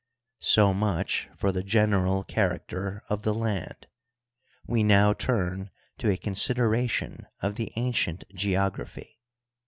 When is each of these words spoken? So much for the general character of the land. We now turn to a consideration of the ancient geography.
So 0.39 0.73
much 0.73 1.29
for 1.37 1.51
the 1.51 1.61
general 1.61 2.23
character 2.23 3.03
of 3.07 3.21
the 3.21 3.35
land. 3.35 3.85
We 4.65 4.81
now 4.81 5.13
turn 5.13 5.69
to 5.99 6.09
a 6.09 6.17
consideration 6.17 7.27
of 7.39 7.53
the 7.53 7.71
ancient 7.75 8.23
geography. 8.33 9.19